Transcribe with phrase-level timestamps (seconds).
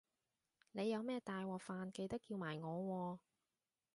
[0.71, 2.67] 你有咩大鑊飯記得叫埋我
[3.15, 3.19] 喎